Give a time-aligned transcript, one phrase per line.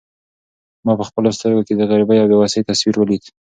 [0.85, 3.23] ما په خپلو سترګو کې د غریبۍ او بې وسۍ تصویر ولید.